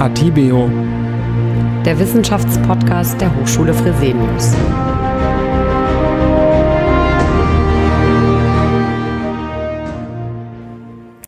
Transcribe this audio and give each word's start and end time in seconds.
Atibeo, 0.00 0.70
der 1.84 1.98
Wissenschaftspodcast 1.98 3.20
der 3.20 3.36
Hochschule 3.36 3.74
Fresenius. 3.74 4.54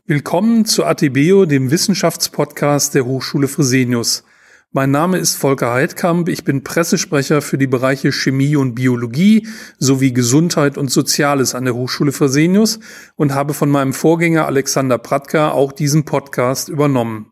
Willkommen 0.06 0.64
zu 0.64 0.86
Atibeo, 0.86 1.44
dem 1.44 1.70
Wissenschaftspodcast 1.70 2.94
der 2.94 3.04
Hochschule 3.04 3.46
Fresenius. 3.46 4.24
Mein 4.70 4.90
Name 4.90 5.18
ist 5.18 5.36
Volker 5.36 5.74
Heidkamp, 5.74 6.30
ich 6.30 6.44
bin 6.44 6.64
Pressesprecher 6.64 7.42
für 7.42 7.58
die 7.58 7.66
Bereiche 7.66 8.10
Chemie 8.10 8.56
und 8.56 8.74
Biologie 8.74 9.46
sowie 9.78 10.14
Gesundheit 10.14 10.78
und 10.78 10.90
Soziales 10.90 11.54
an 11.54 11.66
der 11.66 11.74
Hochschule 11.74 12.12
Fresenius 12.12 12.80
und 13.16 13.34
habe 13.34 13.52
von 13.52 13.68
meinem 13.68 13.92
Vorgänger 13.92 14.46
Alexander 14.46 14.96
Pratka 14.96 15.50
auch 15.50 15.72
diesen 15.72 16.06
Podcast 16.06 16.70
übernommen. 16.70 17.31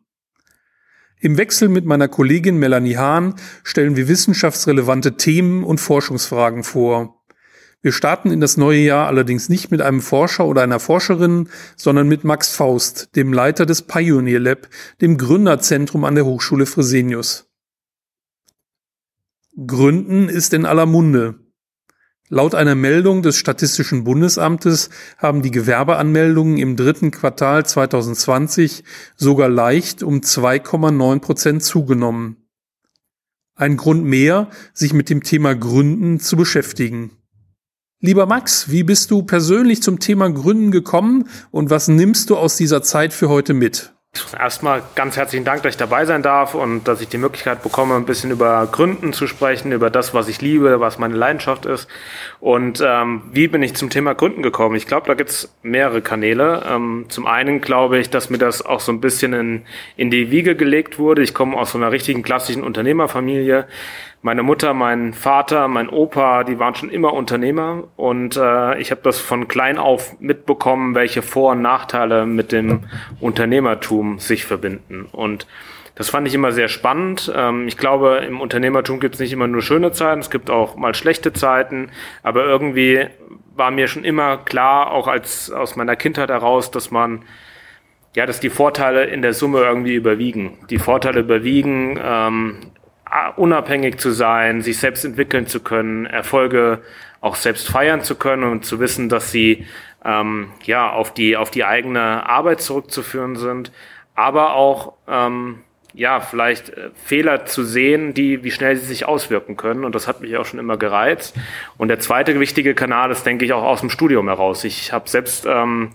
Im 1.22 1.36
Wechsel 1.36 1.68
mit 1.68 1.84
meiner 1.84 2.08
Kollegin 2.08 2.56
Melanie 2.56 2.96
Hahn 2.96 3.34
stellen 3.62 3.94
wir 3.94 4.08
wissenschaftsrelevante 4.08 5.18
Themen 5.18 5.64
und 5.64 5.78
Forschungsfragen 5.78 6.64
vor. 6.64 7.22
Wir 7.82 7.92
starten 7.92 8.30
in 8.30 8.40
das 8.40 8.56
neue 8.56 8.80
Jahr 8.80 9.06
allerdings 9.06 9.50
nicht 9.50 9.70
mit 9.70 9.82
einem 9.82 10.00
Forscher 10.00 10.46
oder 10.46 10.62
einer 10.62 10.80
Forscherin, 10.80 11.50
sondern 11.76 12.08
mit 12.08 12.24
Max 12.24 12.54
Faust, 12.54 13.16
dem 13.16 13.34
Leiter 13.34 13.66
des 13.66 13.82
Pioneer 13.82 14.40
Lab, 14.40 14.68
dem 15.02 15.18
Gründerzentrum 15.18 16.04
an 16.04 16.14
der 16.14 16.24
Hochschule 16.24 16.64
Fresenius. 16.64 17.50
Gründen 19.66 20.30
ist 20.30 20.54
in 20.54 20.64
aller 20.64 20.86
Munde. 20.86 21.38
Laut 22.32 22.54
einer 22.54 22.76
Meldung 22.76 23.22
des 23.22 23.36
Statistischen 23.38 24.04
Bundesamtes 24.04 24.88
haben 25.18 25.42
die 25.42 25.50
Gewerbeanmeldungen 25.50 26.58
im 26.58 26.76
dritten 26.76 27.10
Quartal 27.10 27.66
2020 27.66 28.84
sogar 29.16 29.48
leicht 29.48 30.04
um 30.04 30.20
2,9 30.20 31.18
Prozent 31.18 31.64
zugenommen. 31.64 32.36
Ein 33.56 33.76
Grund 33.76 34.04
mehr, 34.04 34.48
sich 34.72 34.92
mit 34.92 35.10
dem 35.10 35.24
Thema 35.24 35.56
Gründen 35.56 36.20
zu 36.20 36.36
beschäftigen. 36.36 37.10
Lieber 37.98 38.26
Max, 38.26 38.70
wie 38.70 38.84
bist 38.84 39.10
du 39.10 39.24
persönlich 39.24 39.82
zum 39.82 39.98
Thema 39.98 40.30
Gründen 40.30 40.70
gekommen 40.70 41.28
und 41.50 41.68
was 41.68 41.88
nimmst 41.88 42.30
du 42.30 42.36
aus 42.36 42.56
dieser 42.56 42.80
Zeit 42.82 43.12
für 43.12 43.28
heute 43.28 43.54
mit? 43.54 43.92
Erstmal 44.36 44.82
ganz 44.96 45.16
herzlichen 45.16 45.44
Dank, 45.44 45.62
dass 45.62 45.74
ich 45.74 45.76
dabei 45.76 46.04
sein 46.04 46.22
darf 46.22 46.56
und 46.56 46.88
dass 46.88 47.00
ich 47.00 47.08
die 47.08 47.16
Möglichkeit 47.16 47.62
bekomme, 47.62 47.94
ein 47.94 48.06
bisschen 48.06 48.32
über 48.32 48.66
Gründen 48.70 49.12
zu 49.12 49.28
sprechen, 49.28 49.70
über 49.70 49.88
das, 49.88 50.12
was 50.14 50.26
ich 50.26 50.40
liebe, 50.40 50.80
was 50.80 50.98
meine 50.98 51.14
Leidenschaft 51.14 51.64
ist. 51.64 51.88
Und 52.40 52.82
ähm, 52.84 53.22
wie 53.32 53.46
bin 53.46 53.62
ich 53.62 53.74
zum 53.74 53.88
Thema 53.88 54.14
Gründen 54.14 54.42
gekommen? 54.42 54.74
Ich 54.74 54.88
glaube, 54.88 55.06
da 55.06 55.14
gibt's 55.14 55.54
mehrere 55.62 56.02
Kanäle. 56.02 56.64
Ähm, 56.68 57.06
zum 57.08 57.26
einen 57.26 57.60
glaube 57.60 58.00
ich, 58.00 58.10
dass 58.10 58.30
mir 58.30 58.38
das 58.38 58.66
auch 58.66 58.80
so 58.80 58.90
ein 58.90 59.00
bisschen 59.00 59.32
in, 59.32 59.62
in 59.96 60.10
die 60.10 60.32
Wiege 60.32 60.56
gelegt 60.56 60.98
wurde. 60.98 61.22
Ich 61.22 61.32
komme 61.32 61.56
aus 61.56 61.70
so 61.70 61.78
einer 61.78 61.92
richtigen 61.92 62.24
klassischen 62.24 62.64
Unternehmerfamilie 62.64 63.68
meine 64.22 64.42
Mutter, 64.42 64.74
mein 64.74 65.14
Vater, 65.14 65.68
mein 65.68 65.88
Opa, 65.88 66.44
die 66.44 66.58
waren 66.58 66.74
schon 66.74 66.90
immer 66.90 67.14
Unternehmer 67.14 67.84
und 67.96 68.36
äh, 68.36 68.78
ich 68.78 68.90
habe 68.90 69.00
das 69.02 69.18
von 69.18 69.48
klein 69.48 69.78
auf 69.78 70.20
mitbekommen, 70.20 70.94
welche 70.94 71.22
Vor- 71.22 71.52
und 71.52 71.62
Nachteile 71.62 72.26
mit 72.26 72.52
dem 72.52 72.84
Unternehmertum 73.20 74.18
sich 74.18 74.44
verbinden. 74.44 75.06
Und 75.10 75.46
das 75.94 76.10
fand 76.10 76.28
ich 76.28 76.34
immer 76.34 76.52
sehr 76.52 76.68
spannend. 76.68 77.32
Ähm, 77.34 77.66
ich 77.66 77.78
glaube, 77.78 78.22
im 78.26 78.40
Unternehmertum 78.40 79.00
gibt 79.00 79.14
es 79.14 79.20
nicht 79.20 79.32
immer 79.32 79.46
nur 79.46 79.62
schöne 79.62 79.92
Zeiten, 79.92 80.20
es 80.20 80.30
gibt 80.30 80.50
auch 80.50 80.76
mal 80.76 80.94
schlechte 80.94 81.32
Zeiten, 81.32 81.90
aber 82.22 82.44
irgendwie 82.44 83.06
war 83.56 83.70
mir 83.70 83.88
schon 83.88 84.04
immer 84.04 84.36
klar, 84.36 84.90
auch 84.92 85.08
als 85.08 85.50
aus 85.50 85.76
meiner 85.76 85.96
Kindheit 85.96 86.28
heraus, 86.28 86.70
dass 86.70 86.90
man 86.90 87.22
ja, 88.16 88.26
dass 88.26 88.40
die 88.40 88.50
Vorteile 88.50 89.04
in 89.04 89.22
der 89.22 89.34
Summe 89.34 89.60
irgendwie 89.60 89.94
überwiegen. 89.94 90.58
Die 90.68 90.78
Vorteile 90.78 91.20
überwiegen, 91.20 91.96
ähm, 92.02 92.56
unabhängig 93.36 93.98
zu 93.98 94.10
sein, 94.10 94.62
sich 94.62 94.78
selbst 94.78 95.04
entwickeln 95.04 95.46
zu 95.46 95.60
können, 95.60 96.06
Erfolge 96.06 96.82
auch 97.20 97.34
selbst 97.34 97.68
feiern 97.68 98.02
zu 98.02 98.14
können 98.14 98.44
und 98.44 98.64
zu 98.64 98.80
wissen, 98.80 99.08
dass 99.08 99.30
sie 99.30 99.66
ähm, 100.04 100.50
ja 100.64 100.90
auf 100.90 101.12
die 101.12 101.36
auf 101.36 101.50
die 101.50 101.64
eigene 101.64 102.28
Arbeit 102.28 102.60
zurückzuführen 102.60 103.36
sind, 103.36 103.72
aber 104.14 104.54
auch 104.54 104.94
ähm, 105.08 105.60
ja, 105.94 106.20
vielleicht 106.20 106.70
äh, 106.70 106.90
Fehler 107.04 107.46
zu 107.46 107.64
sehen, 107.64 108.14
die, 108.14 108.44
wie 108.44 108.50
schnell 108.50 108.76
sie 108.76 108.86
sich 108.86 109.06
auswirken 109.06 109.56
können. 109.56 109.84
Und 109.84 109.94
das 109.94 110.06
hat 110.06 110.20
mich 110.20 110.36
auch 110.36 110.46
schon 110.46 110.60
immer 110.60 110.76
gereizt. 110.76 111.36
Und 111.78 111.88
der 111.88 112.00
zweite 112.00 112.38
wichtige 112.38 112.74
Kanal 112.74 113.10
ist, 113.10 113.24
denke 113.24 113.44
ich, 113.44 113.52
auch 113.52 113.62
aus 113.62 113.80
dem 113.80 113.90
Studium 113.90 114.28
heraus. 114.28 114.64
Ich 114.64 114.92
habe 114.92 115.08
selbst 115.08 115.46
ähm, 115.46 115.90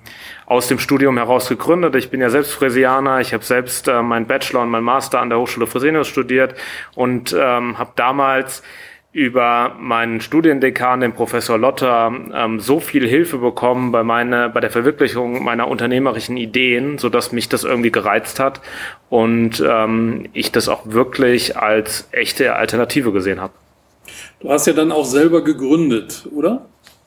aus 0.46 0.68
dem 0.68 0.80
Studium 0.80 1.18
heraus 1.18 1.48
gegründet. 1.50 1.96
Ich 1.96 2.10
bin 2.10 2.22
ja 2.22 2.30
selbst 2.30 2.54
Fresianer. 2.54 3.22
Ich 3.22 3.34
habe 3.34 3.44
selbst 3.44 3.88
äh, 3.88 4.02
meinen 4.02 4.28
Bachelor 4.28 4.62
und 4.62 4.70
meinen 4.70 4.84
Master 4.84 5.22
an 5.22 5.30
der 5.30 5.40
Hochschule 5.40 5.68
Fresenius 5.68 6.08
studiert 6.08 6.56
und 6.96 7.34
ähm, 7.38 7.78
habe 7.78 7.92
damals 7.96 8.64
über 9.16 9.78
meinen 9.80 10.20
Studiendekan, 10.20 11.00
den 11.00 11.14
Professor 11.14 11.58
Lotter, 11.58 12.12
ähm, 12.34 12.60
so 12.60 12.82
viel 12.82 13.08
Hilfe 13.08 13.38
bekommen 13.38 13.94
bei 13.94 14.04
meiner, 14.04 14.50
bei 14.50 14.60
der 14.60 14.70
Verwirklichung 14.70 15.42
meiner 15.42 15.70
unternehmerischen 15.70 16.36
Ideen, 16.36 16.98
so 16.98 17.08
dass 17.08 17.32
mich 17.32 17.48
das 17.48 17.64
irgendwie 17.64 17.92
gereizt 17.92 18.42
hat 18.42 18.60
und 19.10 19.64
ähm, 19.66 20.28
ich 20.34 20.52
das 20.52 20.68
auch 20.68 20.82
wirklich 20.88 21.56
als 21.56 22.10
echte 22.12 22.58
Alternative 22.58 23.14
gesehen 23.14 23.40
habe. 23.40 23.54
Du 24.42 24.50
hast 24.52 24.68
ja 24.68 24.74
dann 24.74 24.92
auch 24.92 25.06
selber 25.06 25.46
gegründet, 25.46 26.28
oder? 26.36 26.66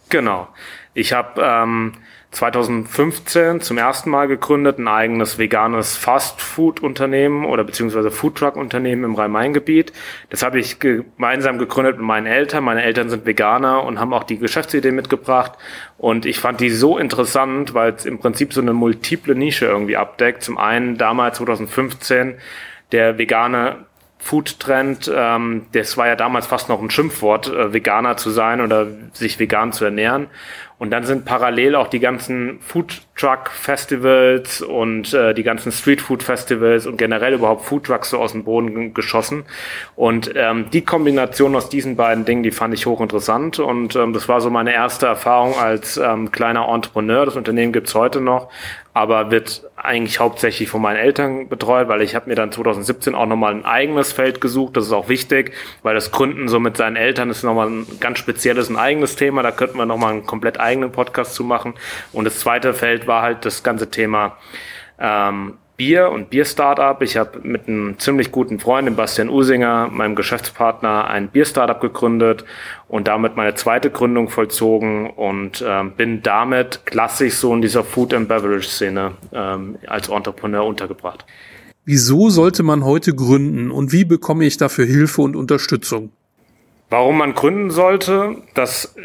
Genau. 0.09 0.49
Ich 0.95 1.13
habe 1.13 1.43
ähm, 1.45 1.93
2015 2.31 3.63
zum 3.63 3.79
ersten 3.79 4.11
Mal 4.11 4.29
gegründet, 4.29 4.79
ein 4.79 4.87
eigenes 4.87 5.39
veganes 5.39 5.97
Fast-Food-Unternehmen 5.97 7.47
oder 7.47 7.65
beziehungsweise 7.65 8.11
Foodtruck-Unternehmen 8.11 9.05
im 9.05 9.15
Rhein-Main-Gebiet. 9.15 9.93
Das 10.29 10.43
habe 10.43 10.59
ich 10.59 10.79
gemeinsam 10.79 11.59
gegründet 11.59 11.97
mit 11.97 12.07
meinen 12.07 12.27
Eltern. 12.27 12.65
Meine 12.65 12.83
Eltern 12.83 13.09
sind 13.09 13.25
Veganer 13.25 13.83
und 13.83 13.99
haben 13.99 14.13
auch 14.13 14.25
die 14.25 14.39
Geschäftsidee 14.39 14.93
mitgebracht. 14.93 15.53
Und 15.97 16.27
ich 16.27 16.39
fand 16.39 16.61
die 16.61 16.71
so 16.71 16.99
interessant, 16.99 17.73
weil 17.73 17.95
es 17.95 18.05
im 18.05 18.19
Prinzip 18.19 18.53
so 18.53 18.61
eine 18.61 18.75
multiple 18.75 19.35
Nische 19.35 19.65
irgendwie 19.65 19.97
abdeckt. 19.97 20.43
Zum 20.43 20.59
einen 20.59 20.99
damals 20.99 21.39
2015 21.39 22.37
der 22.93 23.17
vegane 23.17 23.87
Food-Trend, 24.21 25.11
ähm, 25.15 25.67
das 25.73 25.97
war 25.97 26.09
ja 26.09 26.17
damals 26.17 26.47
fast 26.47 26.69
noch 26.69 26.83
ein 26.83 26.91
Schimpfwort, 26.91 27.49
äh, 27.49 27.73
Veganer 27.73 28.17
zu 28.17 28.31
sein 28.31 28.61
oder 28.61 28.89
sich 29.13 29.39
vegan 29.39 29.73
zu 29.73 29.85
ernähren. 29.85 30.27
Und 30.79 30.91
dann 30.91 31.05
sind 31.05 31.25
parallel 31.25 31.75
auch 31.75 31.89
die 31.89 32.01
ganzen 32.01 32.61
Food 32.61 33.03
Truck 33.19 33.51
Festivals 33.51 34.63
und 34.63 35.13
äh, 35.13 35.35
die 35.35 35.43
ganzen 35.43 35.73
Street 35.73 36.01
Food 36.01 36.23
Festivals 36.23 36.87
und 36.87 36.97
generell 36.97 37.35
überhaupt 37.35 37.65
Food 37.65 37.85
Trucks 37.85 38.11
so 38.11 38.19
aus 38.19 38.33
dem 38.33 38.45
Boden 38.45 38.95
geschossen. 38.95 39.45
Und 39.97 40.33
ähm, 40.37 40.71
die 40.73 40.83
Kombination 40.83 41.57
aus 41.57 41.69
diesen 41.69 41.97
beiden 41.97 42.25
Dingen, 42.25 42.45
die 42.45 42.53
fand 42.53 42.73
ich 42.75 42.87
hochinteressant. 42.87 43.59
Und 43.59 43.97
ähm, 43.97 44.13
das 44.13 44.29
war 44.29 44.41
so 44.41 44.51
meine 44.51 44.73
erste 44.73 45.07
Erfahrung 45.07 45.59
als 45.59 45.97
ähm, 45.97 46.31
kleiner 46.31 46.69
Entrepreneur. 46.69 47.27
Das 47.27 47.35
Unternehmen 47.35 47.73
gibt's 47.73 47.95
heute 47.95 48.21
noch, 48.21 48.51
aber 48.95 49.33
wird 49.33 49.63
eigentlich 49.77 50.21
hauptsächlich 50.21 50.69
von 50.69 50.81
meinen 50.81 50.97
Eltern 50.97 51.49
betreut, 51.49 51.89
weil 51.89 52.03
ich 52.03 52.15
habe 52.15 52.29
mir 52.29 52.37
dann 52.37 52.53
2017 52.53 53.15
auch 53.15 53.27
nochmal 53.27 53.55
ein 53.55 53.65
eigenes 53.65 54.13
Feld 54.13 54.41
gesucht. 54.41 54.77
Das 54.77 54.87
ist 54.87 54.93
auch 54.93 55.09
wichtig, 55.09 55.53
weil 55.83 55.95
das 55.95 56.13
Gründen 56.13 56.49
so 56.49 56.61
mit 56.61 56.77
seinen 56.77 56.97
Eltern 56.97 57.31
ist 57.31 57.43
nochmal 57.43 57.69
ein 57.69 57.87
ganz 58.01 58.19
spezielles, 58.19 58.69
ein 58.69 58.77
eigenes 58.77 59.17
Thema. 59.17 59.43
Da 59.43 59.51
könnten 59.51 59.79
wir 59.79 59.87
nochmal 59.87 60.13
einen 60.13 60.27
komplett 60.27 60.61
eigenen 60.61 60.93
Podcast 60.93 61.35
zu 61.35 61.43
machen. 61.43 61.75
Und 62.13 62.25
das 62.25 62.39
zweite 62.39 62.75
Feld 62.75 63.08
war 63.09 63.23
halt 63.23 63.45
das 63.45 63.65
ganze 63.65 63.91
Thema 63.91 64.37
ähm, 65.01 65.55
Bier 65.79 66.11
und 66.11 66.29
Bier-Startup. 66.29 67.01
Ich 67.03 67.17
habe 67.17 67.39
mit 67.45 67.69
einem 67.69 67.99
ziemlich 68.01 68.33
guten 68.33 68.59
Freund, 68.59 68.89
dem 68.89 68.97
Bastian 68.97 69.29
Usinger, 69.29 69.89
meinem 69.93 70.17
Geschäftspartner, 70.17 71.09
ein 71.09 71.29
Bier-Startup 71.29 71.81
gegründet 71.81 72.45
und 72.89 73.07
damit 73.07 73.37
meine 73.37 73.55
zweite 73.55 73.89
Gründung 73.89 74.29
vollzogen 74.29 75.09
und 75.09 75.65
ähm, 75.67 75.93
bin 75.93 76.23
damit 76.23 76.85
klassisch 76.85 77.35
so 77.35 77.55
in 77.55 77.63
dieser 77.63 77.85
Food 77.85 78.13
and 78.13 78.29
Beverage 78.29 78.69
Szene 78.69 79.13
ähm, 79.33 79.79
als 79.87 80.09
Entrepreneur 80.09 80.65
untergebracht. 80.65 81.25
Wieso 81.85 82.29
sollte 82.29 82.65
man 82.65 82.85
heute 82.85 83.15
gründen 83.15 83.71
und 83.71 83.93
wie 83.93 84.05
bekomme 84.05 84.45
ich 84.45 84.57
dafür 84.57 84.85
Hilfe 84.85 85.23
und 85.23 85.37
Unterstützung? 85.37 86.11
Warum 86.91 87.19
man 87.19 87.35
gründen 87.35 87.71
sollte, 87.71 88.37
das 88.55 88.97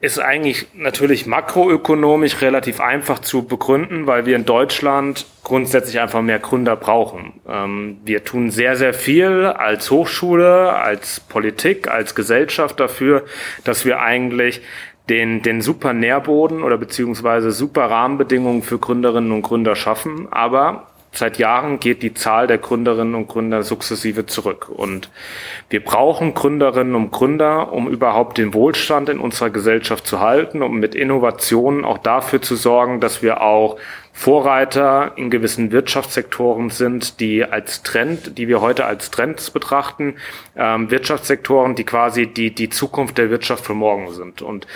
ist 0.00 0.20
eigentlich 0.20 0.68
natürlich 0.74 1.26
makroökonomisch 1.26 2.40
relativ 2.40 2.80
einfach 2.80 3.18
zu 3.18 3.46
begründen, 3.46 4.06
weil 4.06 4.26
wir 4.26 4.36
in 4.36 4.44
Deutschland 4.44 5.26
grundsätzlich 5.42 5.98
einfach 5.98 6.22
mehr 6.22 6.38
Gründer 6.38 6.76
brauchen. 6.76 7.32
Ähm, 7.48 7.98
wir 8.04 8.24
tun 8.24 8.50
sehr, 8.50 8.76
sehr 8.76 8.94
viel 8.94 9.46
als 9.46 9.90
Hochschule, 9.90 10.72
als 10.74 11.18
Politik, 11.20 11.88
als 11.88 12.14
Gesellschaft 12.14 12.78
dafür, 12.78 13.24
dass 13.64 13.84
wir 13.84 14.00
eigentlich 14.00 14.60
den, 15.08 15.42
den 15.42 15.62
super 15.62 15.92
Nährboden 15.92 16.62
oder 16.62 16.78
beziehungsweise 16.78 17.50
super 17.50 17.90
Rahmenbedingungen 17.90 18.62
für 18.62 18.78
Gründerinnen 18.78 19.32
und 19.32 19.42
Gründer 19.42 19.74
schaffen. 19.74 20.28
Aber 20.30 20.86
Seit 21.12 21.38
Jahren 21.38 21.80
geht 21.80 22.02
die 22.02 22.14
Zahl 22.14 22.46
der 22.46 22.58
Gründerinnen 22.58 23.14
und 23.14 23.28
Gründer 23.28 23.62
sukzessive 23.62 24.26
zurück. 24.26 24.68
Und 24.68 25.10
wir 25.70 25.82
brauchen 25.82 26.34
Gründerinnen 26.34 26.94
und 26.94 27.10
Gründer, 27.10 27.72
um 27.72 27.88
überhaupt 27.88 28.38
den 28.38 28.52
Wohlstand 28.52 29.08
in 29.08 29.18
unserer 29.18 29.50
Gesellschaft 29.50 30.06
zu 30.06 30.20
halten, 30.20 30.62
um 30.62 30.78
mit 30.78 30.94
Innovationen 30.94 31.84
auch 31.84 31.98
dafür 31.98 32.42
zu 32.42 32.56
sorgen, 32.56 33.00
dass 33.00 33.22
wir 33.22 33.40
auch 33.40 33.78
Vorreiter 34.18 35.12
in 35.14 35.30
gewissen 35.30 35.70
Wirtschaftssektoren 35.70 36.70
sind, 36.70 37.20
die 37.20 37.44
als 37.44 37.84
Trend, 37.84 38.36
die 38.36 38.48
wir 38.48 38.60
heute 38.60 38.84
als 38.84 39.12
Trends 39.12 39.52
betrachten, 39.52 40.16
ähm, 40.56 40.90
Wirtschaftssektoren, 40.90 41.76
die 41.76 41.84
quasi 41.84 42.26
die, 42.26 42.52
die 42.52 42.68
Zukunft 42.68 43.16
der 43.16 43.30
Wirtschaft 43.30 43.64
für 43.64 43.74
morgen 43.74 44.12
sind. 44.12 44.42
Und 44.42 44.66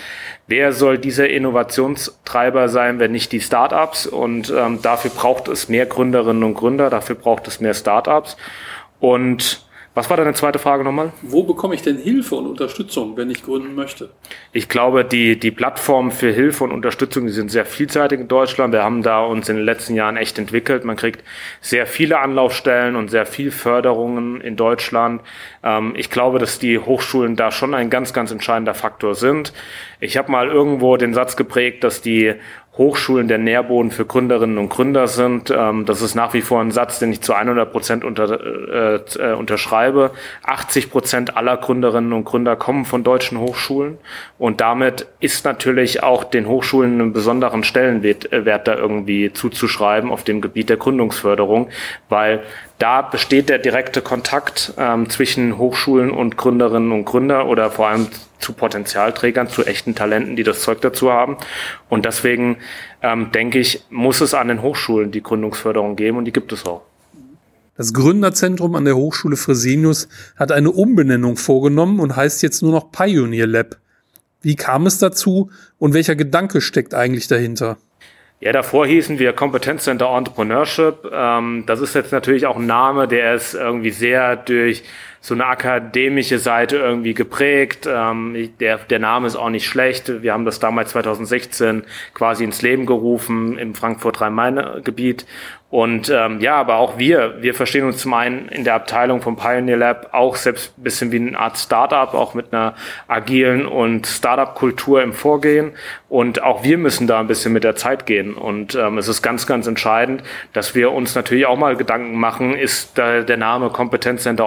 wer 0.47 0.71
soll 0.71 0.97
dieser 0.97 1.27
Innovationstreiber 1.29 2.69
sein, 2.69 2.99
wenn 2.99 3.11
nicht 3.11 3.33
die 3.33 3.41
Startups? 3.41 4.07
Und 4.07 4.49
ähm, 4.49 4.81
dafür 4.81 5.11
braucht 5.11 5.49
es 5.49 5.67
mehr 5.67 5.87
Gründerinnen 5.87 6.43
und 6.43 6.53
Gründer, 6.53 6.89
dafür 6.89 7.15
braucht 7.15 7.45
es 7.49 7.59
mehr 7.59 7.73
Startups. 7.73 8.37
Und 9.01 9.62
was 9.95 10.09
war 10.09 10.17
deine 10.17 10.33
zweite 10.33 10.57
Frage 10.57 10.83
nochmal? 10.83 11.11
Wo 11.21 11.43
bekomme 11.43 11.75
ich 11.75 11.83
denn 11.83 11.97
Hilfe 11.97 12.35
und 12.35 12.47
Unterstützung, 12.47 13.15
wenn 13.15 13.29
ich 13.29 13.43
gründen 13.43 13.75
möchte? 13.75 14.09
Ich 14.51 14.67
glaube, 14.67 15.05
die, 15.05 15.39
die 15.39 15.51
Plattformen 15.51 16.11
für 16.11 16.31
Hilfe 16.31 16.63
und 16.63 16.71
Unterstützung, 16.71 17.27
die 17.27 17.31
sind 17.31 17.51
sehr 17.51 17.65
vielseitig 17.65 18.19
in 18.19 18.27
Deutschland. 18.27 18.73
Wir 18.73 18.83
haben 18.83 19.03
da 19.03 19.23
uns 19.23 19.49
in 19.49 19.55
den 19.55 19.65
letzten 19.65 19.93
Jahren 19.93 20.17
echt 20.17 20.39
entwickelt. 20.39 20.83
Man 20.83 20.95
kriegt 20.95 21.23
sehr 21.61 21.85
viele 21.85 22.19
Anlaufstellen 22.19 22.95
und 22.95 23.09
sehr 23.11 23.27
viel 23.27 23.51
Förderungen 23.51 24.41
in 24.41 24.55
Deutschland. 24.55 25.21
Ähm, 25.63 25.93
ich 25.95 26.09
glaube, 26.09 26.39
dass 26.39 26.57
die 26.57 26.79
Hochschulen 26.79 27.35
da 27.35 27.51
schon 27.51 27.75
ein 27.75 27.91
ganz, 27.91 28.13
ganz 28.13 28.31
entscheidender 28.31 28.73
Faktor 28.73 29.13
sind. 29.13 29.53
Ich 29.99 30.17
habe 30.17 30.31
mal 30.31 30.47
irgendwo 30.47 30.97
den 30.97 31.13
Satz 31.13 31.35
geprägt, 31.37 31.83
dass 31.83 32.01
die 32.01 32.33
Hochschulen 32.77 33.27
der 33.27 33.37
Nährboden 33.37 33.91
für 33.91 34.05
Gründerinnen 34.05 34.57
und 34.57 34.69
Gründer 34.69 35.07
sind. 35.07 35.53
Ähm, 35.55 35.85
das 35.85 36.01
ist 36.01 36.15
nach 36.15 36.33
wie 36.33 36.41
vor 36.41 36.59
ein 36.59 36.71
Satz, 36.71 36.97
den 36.97 37.11
ich 37.11 37.21
zu 37.21 37.33
100 37.33 37.71
Prozent 37.71 38.03
unter, 38.03 38.39
äh, 38.39 38.95
äh, 39.19 39.33
unterschreibe. 39.33 40.11
80 40.43 40.89
Prozent 40.89 41.37
aller 41.37 41.57
Gründerinnen 41.57 42.13
und 42.13 42.25
Gründer 42.25 42.55
kommen 42.55 42.85
von 42.85 43.03
deutschen 43.03 43.39
Hochschulen 43.39 43.99
und 44.39 44.59
damit 44.59 45.07
ist 45.19 45.45
natürlich 45.45 46.01
auch 46.01 46.23
den 46.23 46.47
Hochschulen 46.47 46.99
einen 46.99 47.13
besonderen 47.13 47.63
Stellenwert 47.63 48.31
äh, 48.31 48.43
da 48.63 48.75
irgendwie 48.75 49.31
zuzuschreiben 49.31 50.11
auf 50.11 50.23
dem 50.23 50.41
Gebiet 50.41 50.69
der 50.69 50.77
Gründungsförderung, 50.77 51.69
weil 52.09 52.43
da 52.79 53.01
besteht 53.01 53.49
der 53.49 53.59
direkte 53.59 54.01
Kontakt 54.01 54.73
ähm, 54.77 55.09
zwischen 55.09 55.57
Hochschulen 55.57 56.11
und 56.11 56.37
Gründerinnen 56.37 56.91
und 56.91 57.05
Gründer 57.05 57.47
oder 57.47 57.71
vor 57.71 57.87
allem 57.87 58.07
zu 58.39 58.53
Potenzialträgern, 58.53 59.47
zu 59.47 59.63
echten 59.63 59.95
Talenten, 59.95 60.35
die 60.35 60.43
das 60.43 60.61
Zeug 60.61 60.81
dazu 60.81 61.11
haben. 61.11 61.37
Und 61.89 62.05
deswegen 62.05 62.57
ähm, 63.01 63.31
denke 63.31 63.59
ich, 63.59 63.85
muss 63.89 64.21
es 64.21 64.33
an 64.33 64.49
den 64.49 64.61
Hochschulen 64.61 65.11
die 65.11 65.23
Gründungsförderung 65.23 65.95
geben 65.95 66.17
und 66.17 66.25
die 66.25 66.33
gibt 66.33 66.51
es 66.51 66.65
auch. 66.65 66.81
Das 67.75 67.93
Gründerzentrum 67.93 68.75
an 68.75 68.85
der 68.85 68.95
Hochschule 68.95 69.35
Fresenius 69.35 70.07
hat 70.35 70.51
eine 70.51 70.69
Umbenennung 70.69 71.37
vorgenommen 71.37 71.99
und 71.99 72.15
heißt 72.15 72.43
jetzt 72.43 72.61
nur 72.61 72.71
noch 72.71 72.91
Pioneer 72.91 73.47
Lab. 73.47 73.77
Wie 74.41 74.55
kam 74.55 74.85
es 74.85 74.99
dazu 74.99 75.49
und 75.79 75.93
welcher 75.93 76.15
Gedanke 76.15 76.61
steckt 76.61 76.93
eigentlich 76.93 77.27
dahinter? 77.27 77.77
Ja, 78.43 78.51
davor 78.51 78.85
hießen 78.85 79.19
wir 79.19 79.31
Competence 79.31 79.85
Center 79.85 80.13
Entrepreneurship. 80.13 81.09
Ähm, 81.09 81.63
das 81.65 81.79
ist 81.79 81.95
jetzt 81.95 82.11
natürlich 82.11 82.45
auch 82.45 82.57
ein 82.57 82.65
Name, 82.65 83.07
der 83.07 83.35
ist 83.35 83.53
irgendwie 83.53 83.91
sehr 83.91 84.35
durch 84.35 84.83
so 85.23 85.33
eine 85.33 85.45
akademische 85.45 86.37
Seite 86.37 86.75
irgendwie 86.75 87.13
geprägt. 87.13 87.87
Ähm, 87.89 88.49
der, 88.59 88.79
der 88.79 88.99
Name 88.99 89.25
ist 89.25 89.37
auch 89.37 89.49
nicht 89.49 89.65
schlecht. 89.65 90.21
Wir 90.21 90.33
haben 90.33 90.43
das 90.43 90.59
damals 90.59 90.89
2016 90.91 91.83
quasi 92.13 92.43
ins 92.43 92.61
Leben 92.61 92.85
gerufen 92.85 93.57
im 93.57 93.73
Frankfurt-Rhein-Main-Gebiet 93.73 95.25
und 95.73 96.07
ähm, 96.11 96.39
ja, 96.39 96.57
aber 96.57 96.75
auch 96.75 96.99
wir, 96.99 97.41
wir 97.41 97.55
verstehen 97.55 97.85
uns 97.85 97.97
zum 97.97 98.13
einen 98.13 98.47
in 98.49 98.63
der 98.63 98.75
Abteilung 98.75 99.21
vom 99.21 99.37
Pioneer 99.37 99.75
Lab 99.75 100.09
auch 100.11 100.35
selbst 100.35 100.77
ein 100.77 100.83
bisschen 100.83 101.11
wie 101.11 101.15
eine 101.15 101.35
Art 101.35 101.57
Startup, 101.57 102.13
auch 102.13 102.35
mit 102.35 102.53
einer 102.53 102.75
agilen 103.07 103.65
und 103.65 104.05
Startup-Kultur 104.05 105.01
im 105.01 105.13
Vorgehen. 105.13 105.71
Und 106.09 106.43
auch 106.43 106.63
wir 106.63 106.77
müssen 106.77 107.07
da 107.07 107.19
ein 107.19 107.25
bisschen 107.25 107.53
mit 107.53 107.63
der 107.63 107.75
Zeit 107.75 108.05
gehen. 108.05 108.35
Und 108.35 108.75
ähm, 108.75 108.99
es 108.99 109.07
ist 109.07 109.23
ganz, 109.23 109.47
ganz 109.47 109.65
entscheidend, 109.65 110.21
dass 110.53 110.75
wir 110.75 110.91
uns 110.91 111.15
natürlich 111.15 111.47
auch 111.47 111.57
mal 111.57 111.75
Gedanken 111.75 112.19
machen, 112.19 112.53
ist 112.53 112.99
da 112.99 113.21
der 113.21 113.37
Name 113.37 113.71
Competence 113.71 114.21
Center 114.21 114.45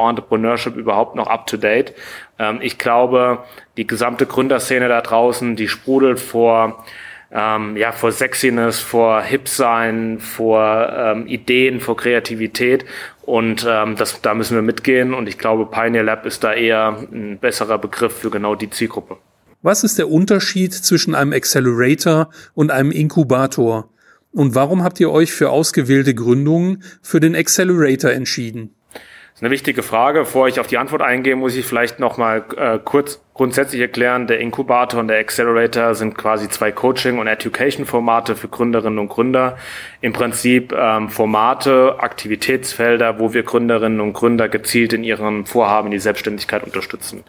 Entrepreneurship 0.67 0.77
überhaupt 0.77 1.17
noch 1.17 1.27
up 1.27 1.47
to 1.47 1.57
date? 1.57 1.95
Ähm, 2.39 2.59
ich 2.61 2.79
glaube, 2.79 3.45
die 3.77 3.87
gesamte 3.87 4.27
Gründerszene 4.27 4.89
da 4.89 5.01
draußen, 5.01 5.57
die 5.57 5.69
sprudelt 5.69 6.21
vor 6.21 6.85
ähm, 7.33 7.77
ja, 7.77 7.91
vor 7.91 8.13
Sexiness, 8.13 8.79
vor 8.79 9.21
Hip-Sein, 9.21 10.21
vor 10.21 10.93
ähm, 10.97 11.27
Ideen, 11.27 11.81
vor 11.81 11.97
Kreativität. 11.97 12.85
Und 13.23 13.67
ähm, 13.69 13.97
das, 13.97 14.23
da 14.23 14.33
müssen 14.33 14.55
wir 14.55 14.63
mitgehen. 14.63 15.13
Und 15.13 15.29
ich 15.29 15.37
glaube, 15.37 15.67
Pioneer 15.67 16.05
Lab 16.05 16.25
ist 16.25 16.45
da 16.45 16.55
eher 16.55 16.97
ein 17.13 17.39
besserer 17.39 17.79
Begriff 17.79 18.13
für 18.13 18.31
genau 18.31 18.55
die 18.55 18.71
Zielgruppe. 18.71 19.17
Was 19.61 19.83
ist 19.83 19.99
der 19.99 20.09
Unterschied 20.09 20.73
zwischen 20.73 21.17
einem 21.17 21.33
Accelerator 21.33 22.31
und 22.55 22.71
einem 22.71 22.93
Inkubator? 22.93 23.91
Und 24.31 24.55
warum 24.55 24.85
habt 24.85 25.01
ihr 25.01 25.11
euch 25.11 25.33
für 25.33 25.51
ausgewählte 25.51 26.15
Gründungen 26.15 26.85
für 27.03 27.19
den 27.19 27.35
Accelerator 27.35 28.13
entschieden? 28.13 28.76
Ist 29.37 29.43
eine 29.43 29.51
wichtige 29.51 29.83
Frage. 29.83 30.21
Bevor 30.21 30.49
ich 30.49 30.61
auf 30.61 30.67
die 30.67 30.79
Antwort 30.79 31.03
eingehe, 31.03 31.37
muss 31.37 31.57
ich 31.57 31.67
vielleicht 31.67 32.01
noch 32.01 32.17
mal 32.17 32.43
äh, 32.57 32.79
kurz 32.83 33.21
grundsätzlich 33.35 33.83
erklären. 33.83 34.27
Der 34.27 34.41
Inkubator 34.41 34.99
und 34.99 35.09
der 35.09 35.19
Accelerator 35.19 35.95
sind 35.95 36.17
quasi 36.17 36.49
zwei 36.49 36.73
Coaching- 36.73 37.19
und 37.19 37.27
Education-Formate 37.27 38.35
für 38.35 38.49
Gründerinnen 38.49 38.99
und 38.99 39.09
Gründer. 39.09 39.59
Im 40.01 40.15
Prinzip 40.15 40.73
ähm, 40.73 41.11
Formate, 41.11 41.97
Aktivitätsfelder, 41.99 43.19
wo 43.19 43.35
wir 43.35 43.43
Gründerinnen 43.43 44.01
und 44.01 44.15
Gründer 44.15 44.49
gezielt 44.49 44.95
in 44.95 45.05
ihren 45.05 45.45
Vorhaben 45.45 45.89
in 45.89 45.93
die 45.93 45.99
Selbstständigkeit 45.99 46.65
unterstützen. 46.65 47.23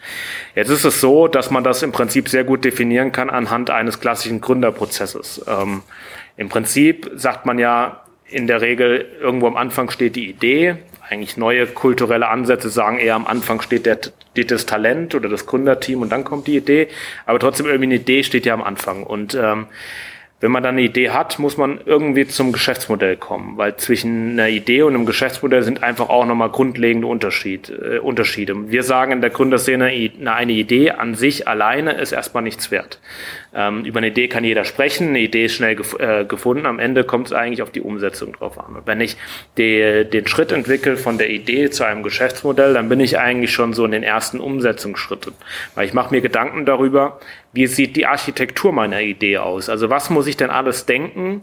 Jetzt 0.55 0.69
ist 0.69 0.85
es 0.85 1.01
so, 1.01 1.27
dass 1.27 1.51
man 1.51 1.65
das 1.65 1.83
im 1.83 1.91
Prinzip 1.91 2.29
sehr 2.29 2.45
gut 2.45 2.63
definieren 2.63 3.11
kann 3.11 3.29
anhand 3.29 3.69
eines 3.69 3.99
klassischen 3.99 4.39
Gründerprozesses. 4.39 5.43
Ähm, 5.45 5.81
Im 6.37 6.47
Prinzip 6.47 7.11
sagt 7.15 7.45
man 7.45 7.59
ja, 7.59 8.03
in 8.29 8.47
der 8.47 8.61
Regel 8.61 9.07
irgendwo 9.19 9.47
am 9.47 9.57
Anfang 9.57 9.89
steht 9.89 10.15
die 10.15 10.29
Idee, 10.29 10.77
eigentlich 11.09 11.37
neue 11.37 11.67
kulturelle 11.67 12.27
Ansätze 12.27 12.69
sagen 12.69 12.99
eher 12.99 13.15
am 13.15 13.27
Anfang 13.27 13.61
steht, 13.61 13.85
der, 13.85 13.99
steht 14.31 14.51
das 14.51 14.65
Talent 14.65 15.15
oder 15.15 15.29
das 15.29 15.45
Gründerteam 15.45 16.01
und 16.01 16.11
dann 16.11 16.23
kommt 16.23 16.47
die 16.47 16.57
Idee. 16.57 16.89
Aber 17.25 17.39
trotzdem 17.39 17.65
irgendwie 17.65 17.85
eine 17.85 17.95
Idee 17.95 18.23
steht 18.23 18.45
ja 18.45 18.53
am 18.53 18.63
Anfang. 18.63 19.03
Und 19.03 19.35
ähm, 19.35 19.67
wenn 20.39 20.51
man 20.51 20.61
dann 20.61 20.75
eine 20.75 20.83
Idee 20.83 21.09
hat, 21.09 21.39
muss 21.39 21.57
man 21.57 21.79
irgendwie 21.83 22.27
zum 22.27 22.51
Geschäftsmodell 22.51 23.17
kommen, 23.17 23.57
weil 23.57 23.75
zwischen 23.77 24.33
einer 24.33 24.49
Idee 24.49 24.83
und 24.83 24.93
einem 24.93 25.07
Geschäftsmodell 25.07 25.63
sind 25.63 25.81
einfach 25.81 26.09
auch 26.09 26.27
nochmal 26.27 26.49
grundlegende 26.49 27.07
Unterschied, 27.07 27.69
äh, 27.69 27.97
Unterschiede. 27.97 28.69
Wir 28.69 28.83
sagen 28.83 29.13
in 29.13 29.21
der 29.21 29.31
Gründerszene, 29.31 29.85
eine 29.85 30.51
Idee 30.51 30.91
an 30.91 31.15
sich 31.15 31.47
alleine 31.47 31.93
ist 31.93 32.11
erstmal 32.11 32.43
nichts 32.43 32.69
wert. 32.69 32.99
Ähm, 33.55 33.83
über 33.83 33.97
eine 33.97 34.09
Idee 34.09 34.27
kann 34.27 34.43
jeder 34.43 34.63
sprechen, 34.63 35.09
eine 35.09 35.21
Idee 35.21 35.45
ist 35.45 35.55
schnell 35.55 35.75
gef 35.75 35.95
äh, 35.99 36.23
gefunden, 36.25 36.67
am 36.67 36.77
Ende 36.77 37.03
kommt 37.03 37.27
es 37.27 37.33
eigentlich 37.33 37.63
auf 37.63 37.71
die 37.71 37.81
Umsetzung 37.81 38.33
drauf 38.33 38.59
an. 38.59 38.75
Und 38.75 38.85
wenn 38.85 39.01
ich 39.01 39.17
die, 39.57 40.05
den 40.05 40.27
Schritt 40.27 40.51
entwickle 40.51 40.97
von 40.97 41.17
der 41.17 41.31
Idee 41.31 41.71
zu 41.71 41.83
einem 41.83 42.03
Geschäftsmodell, 42.03 42.75
dann 42.75 42.89
bin 42.89 42.99
ich 42.99 43.17
eigentlich 43.17 43.51
schon 43.51 43.73
so 43.73 43.85
in 43.85 43.91
den 43.91 44.03
ersten 44.03 44.39
Umsetzungsschritten, 44.39 45.33
weil 45.73 45.87
ich 45.87 45.93
mache 45.93 46.13
mir 46.13 46.21
Gedanken 46.21 46.65
darüber, 46.67 47.19
wie 47.57 47.65
sieht 47.65 47.95
die 47.95 48.05
Architektur 48.05 48.71
meiner 48.71 49.01
Idee 49.01 49.39
aus? 49.39 49.67
Also 49.67 49.89
was 49.89 50.11
muss 50.11 50.27
ich 50.27 50.37
denn 50.37 50.51
alles 50.51 50.85
denken? 50.85 51.41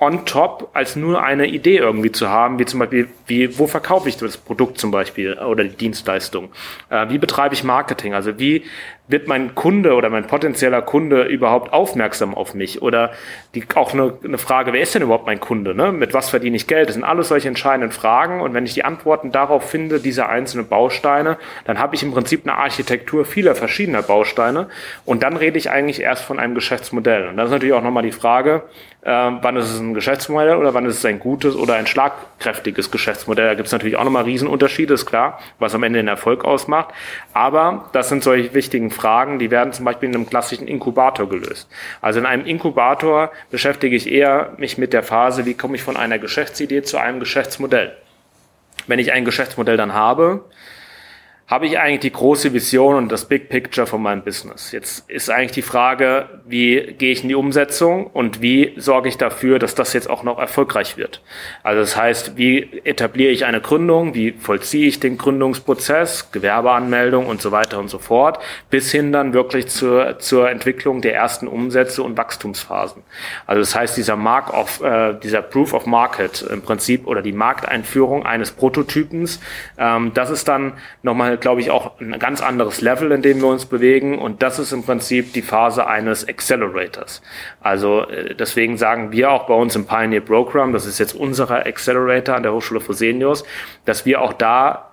on 0.00 0.26
top 0.26 0.70
als 0.74 0.96
nur 0.96 1.22
eine 1.22 1.46
Idee 1.46 1.78
irgendwie 1.78 2.10
zu 2.10 2.28
haben, 2.28 2.58
wie 2.58 2.64
zum 2.64 2.80
Beispiel, 2.80 3.08
wie, 3.26 3.58
wo 3.58 3.66
verkaufe 3.66 4.08
ich 4.08 4.16
das 4.16 4.36
Produkt 4.36 4.78
zum 4.78 4.90
Beispiel 4.90 5.34
oder 5.34 5.64
die 5.64 5.76
Dienstleistung? 5.76 6.50
Äh, 6.90 7.08
wie 7.10 7.18
betreibe 7.18 7.54
ich 7.54 7.62
Marketing? 7.64 8.12
Also 8.12 8.38
wie 8.38 8.64
wird 9.06 9.28
mein 9.28 9.54
Kunde 9.54 9.94
oder 9.94 10.08
mein 10.08 10.26
potenzieller 10.26 10.80
Kunde 10.80 11.24
überhaupt 11.24 11.72
aufmerksam 11.72 12.34
auf 12.34 12.54
mich? 12.54 12.80
Oder 12.80 13.12
die, 13.54 13.64
auch 13.74 13.92
eine, 13.92 14.14
eine 14.24 14.38
Frage, 14.38 14.72
wer 14.72 14.80
ist 14.80 14.94
denn 14.94 15.02
überhaupt 15.02 15.26
mein 15.26 15.40
Kunde? 15.40 15.74
Ne? 15.74 15.92
Mit 15.92 16.14
was 16.14 16.30
verdiene 16.30 16.56
ich 16.56 16.66
Geld? 16.66 16.88
Das 16.88 16.94
sind 16.94 17.04
alles 17.04 17.28
solche 17.28 17.48
entscheidenden 17.48 17.90
Fragen. 17.90 18.40
Und 18.40 18.54
wenn 18.54 18.64
ich 18.64 18.72
die 18.72 18.84
Antworten 18.84 19.30
darauf 19.30 19.68
finde, 19.68 20.00
diese 20.00 20.26
einzelnen 20.28 20.68
Bausteine, 20.68 21.36
dann 21.66 21.78
habe 21.78 21.94
ich 21.94 22.02
im 22.02 22.12
Prinzip 22.12 22.46
eine 22.46 22.56
Architektur 22.56 23.26
vieler 23.26 23.54
verschiedener 23.54 24.02
Bausteine. 24.02 24.68
Und 25.04 25.22
dann 25.22 25.36
rede 25.36 25.58
ich 25.58 25.70
eigentlich 25.70 26.00
erst 26.00 26.24
von 26.24 26.38
einem 26.40 26.54
Geschäftsmodell. 26.54 27.28
Und 27.28 27.36
das 27.36 27.46
ist 27.46 27.52
natürlich 27.52 27.74
auch 27.74 27.82
nochmal 27.82 28.04
die 28.04 28.12
Frage, 28.12 28.62
äh, 29.02 29.10
wann 29.10 29.56
ist 29.56 29.70
es 29.70 29.78
ein 29.78 29.92
Geschäftsmodell 29.92 30.56
oder 30.56 30.72
wann 30.72 30.86
ist 30.86 30.98
es 30.98 31.04
ein 31.04 31.18
gutes 31.18 31.54
oder 31.56 31.74
ein 31.74 31.86
schlagkräftiges 31.86 32.90
Geschäftsmodell? 32.90 33.48
Da 33.48 33.54
gibt 33.54 33.66
es 33.66 33.72
natürlich 33.72 33.96
auch 33.96 34.04
nochmal 34.04 34.24
Riesenunterschiede, 34.24 34.94
ist 34.94 35.04
klar, 35.04 35.38
was 35.58 35.74
am 35.74 35.82
Ende 35.82 35.98
den 35.98 36.08
Erfolg 36.08 36.44
ausmacht. 36.46 36.88
Aber 37.34 37.90
das 37.92 38.08
sind 38.08 38.24
solche 38.24 38.54
wichtigen 38.54 38.90
Fragen, 38.94 39.38
die 39.38 39.50
werden 39.50 39.72
zum 39.72 39.84
Beispiel 39.84 40.08
in 40.08 40.14
einem 40.14 40.26
klassischen 40.26 40.66
Inkubator 40.66 41.28
gelöst. 41.28 41.68
Also 42.00 42.20
in 42.20 42.26
einem 42.26 42.46
Inkubator 42.46 43.30
beschäftige 43.50 43.94
ich 43.94 44.10
eher 44.10 44.54
mich 44.56 44.78
mit 44.78 44.92
der 44.92 45.02
Phase, 45.02 45.44
wie 45.44 45.54
komme 45.54 45.76
ich 45.76 45.82
von 45.82 45.96
einer 45.96 46.18
Geschäftsidee 46.18 46.82
zu 46.82 46.98
einem 46.98 47.20
Geschäftsmodell. 47.20 47.96
Wenn 48.86 48.98
ich 48.98 49.12
ein 49.12 49.24
Geschäftsmodell 49.24 49.76
dann 49.76 49.94
habe, 49.94 50.44
habe 51.46 51.66
ich 51.66 51.78
eigentlich 51.78 52.00
die 52.00 52.12
große 52.12 52.54
Vision 52.54 52.96
und 52.96 53.12
das 53.12 53.26
Big 53.26 53.50
Picture 53.50 53.86
von 53.86 54.00
meinem 54.00 54.22
Business. 54.22 54.72
Jetzt 54.72 55.10
ist 55.10 55.28
eigentlich 55.28 55.52
die 55.52 55.62
Frage, 55.62 56.40
wie 56.46 56.94
gehe 56.96 57.12
ich 57.12 57.22
in 57.22 57.28
die 57.28 57.34
Umsetzung 57.34 58.06
und 58.06 58.40
wie 58.40 58.72
sorge 58.76 59.10
ich 59.10 59.18
dafür, 59.18 59.58
dass 59.58 59.74
das 59.74 59.92
jetzt 59.92 60.08
auch 60.08 60.22
noch 60.22 60.38
erfolgreich 60.38 60.96
wird. 60.96 61.20
Also 61.62 61.80
das 61.80 61.96
heißt, 61.96 62.38
wie 62.38 62.80
etabliere 62.84 63.30
ich 63.30 63.44
eine 63.44 63.60
Gründung, 63.60 64.14
wie 64.14 64.32
vollziehe 64.32 64.88
ich 64.88 65.00
den 65.00 65.18
Gründungsprozess, 65.18 66.32
Gewerbeanmeldung 66.32 67.26
und 67.26 67.42
so 67.42 67.52
weiter 67.52 67.78
und 67.78 67.88
so 67.88 67.98
fort, 67.98 68.38
bis 68.70 68.90
hin 68.90 69.12
dann 69.12 69.34
wirklich 69.34 69.66
zur, 69.68 70.18
zur 70.20 70.48
Entwicklung 70.48 71.02
der 71.02 71.14
ersten 71.14 71.46
Umsätze 71.46 72.02
und 72.02 72.16
Wachstumsphasen. 72.16 73.02
Also 73.46 73.60
das 73.60 73.74
heißt, 73.74 73.98
dieser 73.98 74.16
Mark 74.16 74.54
of, 74.54 74.80
äh, 74.80 75.12
dieser 75.22 75.42
Proof 75.42 75.74
of 75.74 75.84
Market 75.84 76.40
im 76.40 76.62
Prinzip 76.62 77.06
oder 77.06 77.20
die 77.20 77.32
Markteinführung 77.32 78.24
eines 78.24 78.50
Prototypens, 78.50 79.40
ähm, 79.76 80.12
das 80.14 80.30
ist 80.30 80.48
dann 80.48 80.72
nochmal 81.02 81.33
glaube 81.36 81.60
ich, 81.60 81.70
auch 81.70 82.00
ein 82.00 82.18
ganz 82.18 82.40
anderes 82.40 82.80
Level, 82.80 83.12
in 83.12 83.22
dem 83.22 83.40
wir 83.40 83.48
uns 83.48 83.66
bewegen. 83.66 84.18
Und 84.18 84.42
das 84.42 84.58
ist 84.58 84.72
im 84.72 84.82
Prinzip 84.82 85.32
die 85.32 85.42
Phase 85.42 85.86
eines 85.86 86.26
Accelerators. 86.26 87.22
Also 87.60 88.02
äh, 88.08 88.34
deswegen 88.34 88.76
sagen 88.76 89.12
wir 89.12 89.30
auch 89.30 89.46
bei 89.46 89.54
uns 89.54 89.76
im 89.76 89.86
Pioneer 89.86 90.20
Program, 90.20 90.72
das 90.72 90.86
ist 90.86 90.98
jetzt 90.98 91.14
unser 91.14 91.50
Accelerator 91.50 92.34
an 92.36 92.42
der 92.42 92.52
Hochschule 92.52 92.80
Fresenius, 92.80 93.44
dass 93.84 94.06
wir 94.06 94.20
auch 94.20 94.32
da 94.32 94.90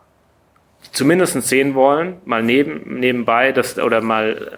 zumindest 0.92 1.42
sehen 1.44 1.76
wollen, 1.76 2.18
mal 2.26 2.44
neben, 2.44 3.00
nebenbei, 3.00 3.52
dass, 3.52 3.78
oder 3.78 4.02
mal 4.02 4.58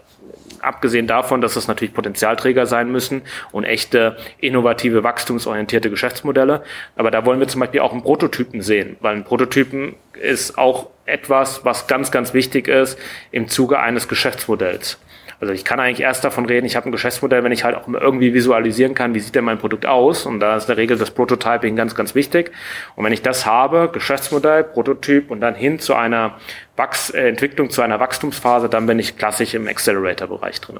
abgesehen 0.63 1.07
davon, 1.07 1.41
dass 1.41 1.55
es 1.55 1.67
natürlich 1.67 1.93
Potenzialträger 1.93 2.65
sein 2.65 2.91
müssen 2.91 3.21
und 3.51 3.63
echte 3.63 4.17
innovative, 4.39 5.03
wachstumsorientierte 5.03 5.89
Geschäftsmodelle. 5.89 6.63
Aber 6.95 7.11
da 7.11 7.25
wollen 7.25 7.39
wir 7.39 7.47
zum 7.47 7.61
Beispiel 7.61 7.81
auch 7.81 7.91
einen 7.91 8.03
Prototypen 8.03 8.61
sehen, 8.61 8.97
weil 9.01 9.15
ein 9.15 9.23
Prototypen 9.23 9.95
ist 10.13 10.57
auch 10.57 10.89
etwas, 11.05 11.65
was 11.65 11.87
ganz, 11.87 12.11
ganz 12.11 12.33
wichtig 12.33 12.67
ist 12.67 12.97
im 13.31 13.47
Zuge 13.47 13.79
eines 13.79 14.07
Geschäftsmodells. 14.07 14.99
Also 15.39 15.53
ich 15.53 15.65
kann 15.65 15.79
eigentlich 15.79 16.01
erst 16.01 16.23
davon 16.23 16.45
reden, 16.45 16.65
ich 16.65 16.75
habe 16.75 16.89
ein 16.89 16.91
Geschäftsmodell, 16.91 17.43
wenn 17.43 17.51
ich 17.51 17.63
halt 17.63 17.75
auch 17.75 17.87
irgendwie 17.87 18.33
visualisieren 18.33 18.93
kann, 18.93 19.13
wie 19.13 19.19
sieht 19.19 19.35
denn 19.35 19.43
mein 19.43 19.57
Produkt 19.57 19.85
aus. 19.85 20.25
Und 20.25 20.39
da 20.39 20.55
ist 20.55 20.63
in 20.63 20.67
der 20.67 20.77
Regel 20.77 20.97
das 20.97 21.11
Prototyping 21.11 21.75
ganz, 21.75 21.95
ganz 21.95 22.15
wichtig. 22.15 22.51
Und 22.95 23.05
wenn 23.05 23.13
ich 23.13 23.21
das 23.21 23.45
habe, 23.45 23.89
Geschäftsmodell, 23.91 24.63
Prototyp 24.63 25.31
und 25.31 25.41
dann 25.41 25.55
hin 25.55 25.79
zu 25.79 25.95
einer 25.95 26.37
Wachs 26.75 27.09
äh, 27.09 27.27
Entwicklung, 27.27 27.69
zu 27.69 27.81
einer 27.81 27.99
Wachstumsphase, 27.99 28.69
dann 28.69 28.85
bin 28.85 28.99
ich 28.99 29.17
klassisch 29.17 29.53
im 29.53 29.67
Accelerator-Bereich 29.67 30.61
drin. 30.61 30.79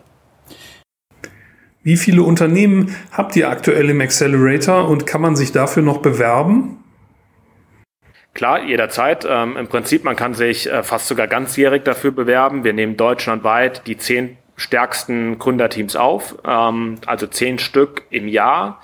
Wie 1.83 1.97
viele 1.97 2.23
Unternehmen 2.23 2.95
habt 3.11 3.35
ihr 3.35 3.49
aktuell 3.49 3.89
im 3.89 3.99
Accelerator 3.99 4.87
und 4.87 5.05
kann 5.05 5.19
man 5.19 5.35
sich 5.35 5.51
dafür 5.51 5.83
noch 5.83 5.97
bewerben? 5.97 6.83
Klar, 8.33 8.63
jederzeit. 8.63 9.27
Ähm, 9.29 9.57
Im 9.57 9.67
Prinzip, 9.67 10.03
man 10.03 10.15
kann 10.15 10.33
sich 10.33 10.71
äh, 10.71 10.81
fast 10.81 11.07
sogar 11.07 11.27
ganzjährig 11.27 11.83
dafür 11.83 12.11
bewerben. 12.11 12.63
Wir 12.63 12.73
nehmen 12.73 12.97
deutschlandweit 12.97 13.85
die 13.85 13.97
zehn 13.97 14.37
stärksten 14.55 15.39
Gründerteams 15.39 15.95
auf, 15.95 16.35
ähm, 16.47 16.99
also 17.05 17.27
zehn 17.27 17.59
Stück 17.59 18.03
im 18.09 18.27
Jahr. 18.27 18.79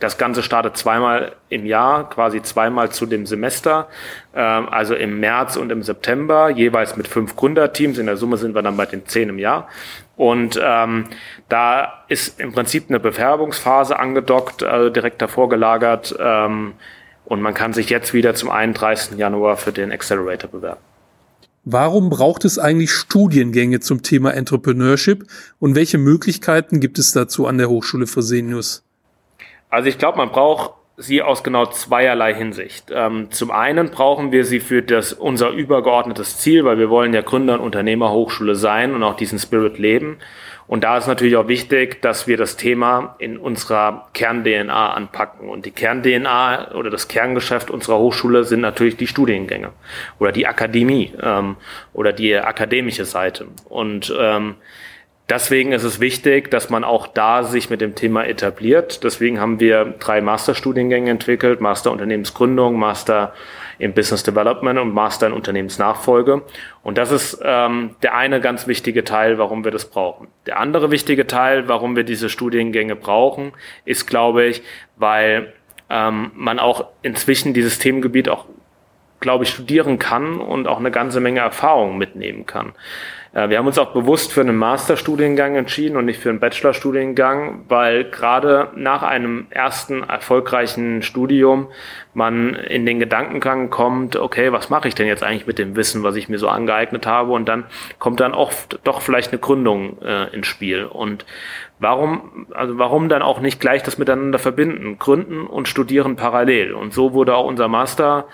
Das 0.00 0.18
Ganze 0.18 0.42
startet 0.42 0.76
zweimal 0.76 1.32
im 1.48 1.64
Jahr, 1.64 2.10
quasi 2.10 2.42
zweimal 2.42 2.90
zu 2.90 3.06
dem 3.06 3.24
Semester, 3.24 3.88
ähm, 4.34 4.68
also 4.68 4.94
im 4.94 5.18
März 5.18 5.56
und 5.56 5.70
im 5.72 5.82
September, 5.82 6.50
jeweils 6.50 6.96
mit 6.96 7.08
fünf 7.08 7.36
Gründerteams. 7.36 7.96
In 7.96 8.06
der 8.06 8.18
Summe 8.18 8.36
sind 8.36 8.54
wir 8.54 8.62
dann 8.62 8.76
bei 8.76 8.84
den 8.84 9.06
zehn 9.06 9.30
im 9.30 9.38
Jahr. 9.38 9.68
Und 10.16 10.60
ähm, 10.62 11.04
da 11.48 12.04
ist 12.08 12.38
im 12.38 12.52
Prinzip 12.52 12.86
eine 12.88 13.00
Bewerbungsphase 13.00 13.98
angedockt, 13.98 14.62
also 14.62 14.90
direkt 14.90 15.22
davor 15.22 15.48
gelagert. 15.48 16.14
Ähm, 16.18 16.74
und 17.24 17.40
man 17.40 17.54
kann 17.54 17.72
sich 17.72 17.88
jetzt 17.88 18.12
wieder 18.12 18.34
zum 18.34 18.50
31. 18.50 19.16
Januar 19.18 19.56
für 19.56 19.72
den 19.72 19.92
Accelerator 19.92 20.50
bewerben. 20.50 20.80
Warum 21.70 22.08
braucht 22.08 22.46
es 22.46 22.58
eigentlich 22.58 22.92
Studiengänge 22.92 23.80
zum 23.80 24.02
Thema 24.02 24.32
Entrepreneurship 24.32 25.26
und 25.58 25.74
welche 25.74 25.98
Möglichkeiten 25.98 26.80
gibt 26.80 26.98
es 26.98 27.12
dazu 27.12 27.46
an 27.46 27.58
der 27.58 27.68
Hochschule 27.68 28.06
Fresenius? 28.06 28.86
Also 29.68 29.90
ich 29.90 29.98
glaube, 29.98 30.16
man 30.16 30.30
braucht 30.30 30.72
sie 30.96 31.20
aus 31.20 31.44
genau 31.44 31.66
zweierlei 31.66 32.32
Hinsicht. 32.32 32.90
Ähm, 32.90 33.30
zum 33.32 33.50
einen 33.50 33.90
brauchen 33.90 34.32
wir 34.32 34.46
sie 34.46 34.60
für 34.60 34.80
das, 34.80 35.12
unser 35.12 35.50
übergeordnetes 35.50 36.38
Ziel, 36.38 36.64
weil 36.64 36.78
wir 36.78 36.88
wollen 36.88 37.12
ja 37.12 37.20
Gründer- 37.20 37.56
und 37.56 37.60
Unternehmerhochschule 37.60 38.54
sein 38.54 38.94
und 38.94 39.02
auch 39.02 39.16
diesen 39.16 39.38
Spirit 39.38 39.78
leben. 39.78 40.16
Und 40.68 40.84
da 40.84 40.98
ist 40.98 41.06
natürlich 41.06 41.36
auch 41.36 41.48
wichtig, 41.48 42.02
dass 42.02 42.26
wir 42.26 42.36
das 42.36 42.56
Thema 42.56 43.16
in 43.18 43.38
unserer 43.38 44.08
Kern-DNA 44.12 44.92
anpacken. 44.92 45.48
Und 45.48 45.64
die 45.64 45.70
Kern-DNA 45.70 46.74
oder 46.74 46.90
das 46.90 47.08
Kerngeschäft 47.08 47.70
unserer 47.70 47.98
Hochschule 47.98 48.44
sind 48.44 48.60
natürlich 48.60 48.98
die 48.98 49.06
Studiengänge 49.06 49.70
oder 50.18 50.30
die 50.30 50.46
Akademie 50.46 51.14
ähm, 51.22 51.56
oder 51.94 52.12
die 52.12 52.36
akademische 52.36 53.06
Seite. 53.06 53.46
Und 53.70 54.14
ähm, 54.16 54.56
Deswegen 55.28 55.72
ist 55.72 55.84
es 55.84 56.00
wichtig, 56.00 56.50
dass 56.50 56.70
man 56.70 56.84
auch 56.84 57.06
da 57.06 57.42
sich 57.42 57.68
mit 57.68 57.82
dem 57.82 57.94
Thema 57.94 58.24
etabliert. 58.24 59.04
Deswegen 59.04 59.38
haben 59.40 59.60
wir 59.60 59.94
drei 59.98 60.22
Masterstudiengänge 60.22 61.10
entwickelt, 61.10 61.60
Master 61.60 61.92
Unternehmensgründung, 61.92 62.78
Master 62.78 63.34
im 63.78 63.92
Business 63.92 64.22
Development 64.22 64.78
und 64.78 64.94
Master 64.94 65.26
in 65.26 65.34
Unternehmensnachfolge. 65.34 66.42
Und 66.82 66.96
das 66.96 67.12
ist 67.12 67.40
ähm, 67.44 67.94
der 68.02 68.14
eine 68.14 68.40
ganz 68.40 68.66
wichtige 68.66 69.04
Teil, 69.04 69.36
warum 69.36 69.64
wir 69.64 69.70
das 69.70 69.84
brauchen. 69.84 70.28
Der 70.46 70.58
andere 70.58 70.90
wichtige 70.90 71.26
Teil, 71.26 71.68
warum 71.68 71.94
wir 71.94 72.04
diese 72.04 72.30
Studiengänge 72.30 72.96
brauchen, 72.96 73.52
ist, 73.84 74.06
glaube 74.06 74.46
ich, 74.46 74.62
weil 74.96 75.52
ähm, 75.90 76.30
man 76.34 76.58
auch 76.58 76.86
inzwischen 77.02 77.52
dieses 77.52 77.78
Themengebiet 77.78 78.30
auch, 78.30 78.46
glaube 79.20 79.44
ich, 79.44 79.50
studieren 79.50 79.98
kann 79.98 80.40
und 80.40 80.66
auch 80.66 80.78
eine 80.78 80.90
ganze 80.90 81.20
Menge 81.20 81.40
Erfahrung 81.40 81.98
mitnehmen 81.98 82.46
kann. 82.46 82.72
Äh, 83.38 83.50
wir 83.50 83.58
haben 83.58 83.66
uns 83.66 83.78
auch 83.78 83.92
bewusst 83.92 84.32
für 84.32 84.40
einen 84.40 84.56
Masterstudiengang 84.56 85.54
entschieden 85.54 85.96
und 85.96 86.06
nicht 86.06 86.20
für 86.20 86.30
einen 86.30 86.40
Bachelorstudiengang, 86.40 87.64
weil 87.68 88.04
gerade 88.04 88.70
nach 88.74 89.02
einem 89.02 89.46
ersten 89.50 90.02
erfolgreichen 90.02 91.02
Studium 91.02 91.68
man 92.14 92.54
in 92.54 92.84
den 92.84 92.98
Gedankengang 92.98 93.70
kommt, 93.70 94.16
okay, 94.16 94.52
was 94.52 94.70
mache 94.70 94.88
ich 94.88 94.94
denn 94.94 95.06
jetzt 95.06 95.22
eigentlich 95.22 95.46
mit 95.46 95.58
dem 95.58 95.76
Wissen, 95.76 96.02
was 96.02 96.16
ich 96.16 96.28
mir 96.28 96.38
so 96.38 96.48
angeeignet 96.48 97.06
habe? 97.06 97.32
Und 97.32 97.48
dann 97.48 97.64
kommt 97.98 98.20
dann 98.20 98.34
oft 98.34 98.80
doch 98.82 99.00
vielleicht 99.00 99.30
eine 99.30 99.38
Gründung 99.38 100.02
äh, 100.02 100.34
ins 100.34 100.48
Spiel. 100.48 100.84
Und 100.84 101.24
warum, 101.78 102.46
also 102.52 102.78
warum 102.78 103.08
dann 103.08 103.22
auch 103.22 103.40
nicht 103.40 103.60
gleich 103.60 103.82
das 103.82 103.98
miteinander 103.98 104.38
verbinden? 104.38 104.98
Gründen 104.98 105.46
und 105.46 105.68
studieren 105.68 106.16
parallel. 106.16 106.74
Und 106.74 106.92
so 106.92 107.12
wurde 107.12 107.34
auch 107.34 107.46
unser 107.46 107.68
Master 107.68 108.26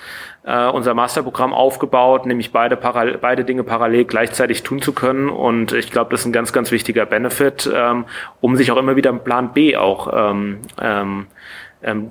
äh, 0.45 0.69
unser 0.69 0.95
Masterprogramm 0.95 1.53
aufgebaut, 1.53 2.27
nämlich 2.27 2.53
beide, 2.53 2.77
beide 2.77 3.45
Dinge 3.45 3.65
parallel 3.65 4.05
gleichzeitig 4.05 4.63
tun 4.63 4.83
zu 4.83 4.93
können. 4.93 5.29
Und 5.29 5.73
ich 5.73 5.91
glaube, 5.91 6.11
das 6.11 6.21
ist 6.21 6.27
ein 6.27 6.33
ganz, 6.33 6.53
ganz 6.53 6.71
wichtiger 6.71 7.07
Benefit, 7.07 7.71
ähm, 7.75 8.05
um 8.41 8.57
sich 8.57 8.71
auch 8.71 8.77
immer 8.77 8.97
wieder 8.97 9.11
einen 9.11 9.25
Plan 9.25 9.53
B 9.53 9.77
auch 9.77 10.13
ähm, 10.15 10.59
ähm, 10.81 11.27
ähm, 11.85 12.11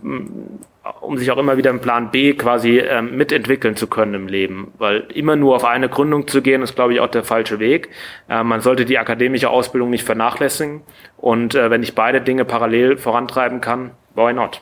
um 1.02 1.18
sich 1.18 1.32
auch 1.32 1.38
immer 1.38 1.58
wieder 1.58 1.70
einen 1.70 1.80
Plan 1.80 2.12
B 2.12 2.34
quasi 2.34 2.80
ähm, 2.80 3.16
mitentwickeln 3.16 3.76
zu 3.76 3.88
können 3.88 4.14
im 4.14 4.28
Leben. 4.28 4.74
Weil 4.78 5.06
immer 5.14 5.36
nur 5.36 5.56
auf 5.56 5.66
eine 5.66 5.90
Gründung 5.90 6.28
zu 6.28 6.42
gehen, 6.42 6.62
ist, 6.62 6.76
glaube 6.76 6.94
ich, 6.94 7.00
auch 7.00 7.08
der 7.08 7.24
falsche 7.24 7.60
Weg. 7.60 7.90
Äh, 8.30 8.44
man 8.44 8.62
sollte 8.62 8.86
die 8.86 8.98
akademische 8.98 9.50
Ausbildung 9.50 9.90
nicht 9.90 10.04
vernachlässigen. 10.04 10.82
Und 11.18 11.56
äh, 11.56 11.70
wenn 11.70 11.84
ich 11.84 11.96
beide 11.96 12.22
Dinge 12.22 12.46
parallel 12.46 12.98
vorantreiben 12.98 13.62
kann, 13.62 13.92
why 14.16 14.34
not? 14.34 14.62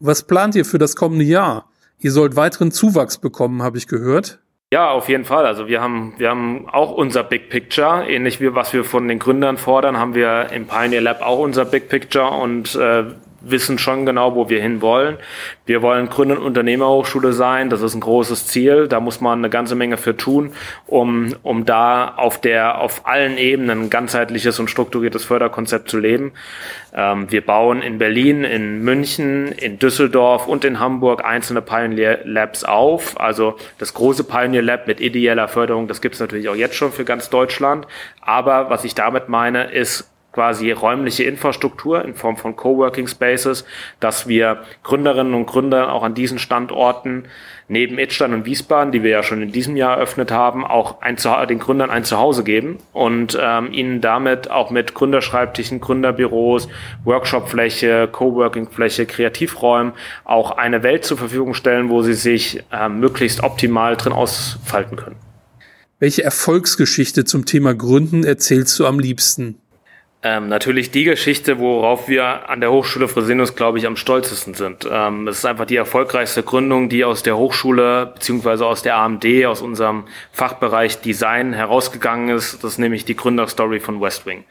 Was 0.00 0.26
plant 0.26 0.54
ihr 0.54 0.64
für 0.64 0.78
das 0.78 0.96
kommende 0.96 1.24
Jahr? 1.24 1.66
Ihr 1.98 2.10
sollt 2.10 2.34
weiteren 2.34 2.70
Zuwachs 2.72 3.18
bekommen, 3.18 3.62
habe 3.62 3.78
ich 3.78 3.86
gehört. 3.86 4.40
Ja, 4.72 4.90
auf 4.90 5.08
jeden 5.08 5.24
Fall. 5.24 5.46
Also 5.46 5.66
wir 5.66 5.80
haben, 5.80 6.14
wir 6.18 6.30
haben 6.30 6.68
auch 6.68 6.92
unser 6.92 7.24
Big 7.24 7.50
Picture, 7.50 8.08
ähnlich 8.08 8.40
wie 8.40 8.54
was 8.54 8.72
wir 8.72 8.84
von 8.84 9.08
den 9.08 9.18
Gründern 9.18 9.56
fordern, 9.56 9.98
haben 9.98 10.14
wir 10.14 10.50
im 10.52 10.66
Pioneer 10.66 11.00
Lab 11.00 11.22
auch 11.22 11.40
unser 11.40 11.64
Big 11.64 11.88
Picture 11.88 12.30
und 12.30 12.76
äh, 12.76 13.04
wissen 13.40 13.78
schon 13.78 14.06
genau, 14.06 14.34
wo 14.34 14.48
wir 14.48 14.60
hin 14.60 14.82
wollen. 14.82 15.18
Wir 15.66 15.82
wollen 15.82 16.08
Gründer- 16.08 16.38
und 16.38 16.42
Unternehmerhochschule 16.42 17.32
sein. 17.32 17.70
Das 17.70 17.82
ist 17.82 17.94
ein 17.94 18.00
großes 18.00 18.46
Ziel. 18.46 18.88
Da 18.88 19.00
muss 19.00 19.20
man 19.20 19.38
eine 19.38 19.50
ganze 19.50 19.74
Menge 19.74 19.96
für 19.96 20.16
tun, 20.16 20.52
um, 20.86 21.34
um 21.42 21.64
da 21.64 22.14
auf 22.16 22.40
der, 22.40 22.80
auf 22.80 23.06
allen 23.06 23.38
Ebenen 23.38 23.82
ein 23.82 23.90
ganzheitliches 23.90 24.58
und 24.58 24.68
strukturiertes 24.68 25.24
Förderkonzept 25.24 25.88
zu 25.88 25.98
leben. 25.98 26.32
Ähm, 26.94 27.30
wir 27.30 27.44
bauen 27.44 27.82
in 27.82 27.98
Berlin, 27.98 28.44
in 28.44 28.82
München, 28.82 29.52
in 29.52 29.78
Düsseldorf 29.78 30.46
und 30.46 30.64
in 30.64 30.80
Hamburg 30.80 31.24
einzelne 31.24 31.62
Pioneer 31.62 32.20
Labs 32.24 32.64
auf. 32.64 33.20
Also 33.20 33.56
das 33.78 33.94
große 33.94 34.24
Pioneer 34.24 34.62
Lab 34.62 34.86
mit 34.86 35.00
ideeller 35.00 35.48
Förderung, 35.48 35.88
das 35.88 36.00
gibt 36.00 36.14
es 36.14 36.20
natürlich 36.20 36.48
auch 36.48 36.56
jetzt 36.56 36.74
schon 36.74 36.92
für 36.92 37.04
ganz 37.04 37.30
Deutschland. 37.30 37.86
Aber 38.20 38.70
was 38.70 38.84
ich 38.84 38.94
damit 38.94 39.28
meine, 39.28 39.70
ist 39.70 40.10
quasi 40.32 40.70
räumliche 40.70 41.24
Infrastruktur 41.24 42.04
in 42.04 42.14
Form 42.14 42.36
von 42.36 42.56
Coworking 42.56 43.06
Spaces, 43.06 43.64
dass 43.98 44.28
wir 44.28 44.62
Gründerinnen 44.82 45.34
und 45.34 45.46
Gründer 45.46 45.92
auch 45.92 46.02
an 46.02 46.14
diesen 46.14 46.38
Standorten 46.38 47.24
neben 47.70 47.98
Idstein 47.98 48.34
und 48.34 48.46
Wiesbaden, 48.46 48.92
die 48.92 49.02
wir 49.02 49.10
ja 49.10 49.22
schon 49.22 49.42
in 49.42 49.52
diesem 49.52 49.76
Jahr 49.76 49.96
eröffnet 49.96 50.32
haben, 50.32 50.64
auch 50.64 51.02
ein, 51.02 51.16
den 51.48 51.60
Gründern 51.60 51.90
ein 51.90 52.04
Zuhause 52.04 52.42
geben 52.42 52.78
und 52.92 53.38
ähm, 53.40 53.72
ihnen 53.72 54.00
damit 54.00 54.50
auch 54.50 54.70
mit 54.70 54.94
Gründerschreibtischen, 54.94 55.80
Gründerbüros, 55.80 56.68
Workshopfläche, 57.04 58.08
Coworking-Fläche, 58.10 59.06
Kreativräumen 59.06 59.92
auch 60.24 60.52
eine 60.58 60.82
Welt 60.82 61.04
zur 61.04 61.16
Verfügung 61.16 61.54
stellen, 61.54 61.90
wo 61.90 62.02
sie 62.02 62.14
sich 62.14 62.62
äh, 62.72 62.88
möglichst 62.88 63.42
optimal 63.42 63.96
drin 63.96 64.12
ausfalten 64.12 64.96
können. 64.96 65.16
Welche 66.00 66.24
Erfolgsgeschichte 66.24 67.24
zum 67.24 67.44
Thema 67.44 67.74
Gründen 67.74 68.24
erzählst 68.24 68.78
du 68.80 68.86
am 68.86 68.98
liebsten? 68.98 69.60
Ähm, 70.22 70.48
natürlich 70.48 70.90
die 70.90 71.04
Geschichte, 71.04 71.58
worauf 71.58 72.06
wir 72.06 72.50
an 72.50 72.60
der 72.60 72.70
Hochschule 72.70 73.08
Fresenius, 73.08 73.56
glaube 73.56 73.78
ich, 73.78 73.86
am 73.86 73.96
stolzesten 73.96 74.52
sind. 74.52 74.86
Ähm, 74.90 75.26
es 75.26 75.38
ist 75.38 75.46
einfach 75.46 75.64
die 75.64 75.76
erfolgreichste 75.76 76.42
Gründung, 76.42 76.90
die 76.90 77.06
aus 77.06 77.22
der 77.22 77.38
Hochschule 77.38 78.12
beziehungsweise 78.12 78.66
aus 78.66 78.82
der 78.82 78.96
AMD, 78.96 79.24
aus 79.46 79.62
unserem 79.62 80.04
Fachbereich 80.30 81.00
Design 81.00 81.54
herausgegangen 81.54 82.36
ist. 82.36 82.62
Das 82.62 82.72
ist 82.72 82.78
nämlich 82.78 83.06
die 83.06 83.16
Gründerstory 83.16 83.80
von 83.80 84.02
Westwing. 84.02 84.44